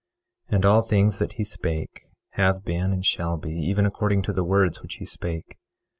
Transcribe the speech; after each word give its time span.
23:3 0.49 0.55
And 0.55 0.65
all 0.65 0.81
things 0.81 1.19
that 1.19 1.33
he 1.33 1.43
spake 1.43 2.07
have 2.31 2.65
been 2.65 2.91
and 2.91 3.05
shall 3.05 3.37
be, 3.37 3.51
even 3.53 3.85
according 3.85 4.23
to 4.23 4.33
the 4.33 4.43
words 4.43 4.81
which 4.81 4.95
he 4.95 5.05
spake. 5.05 5.59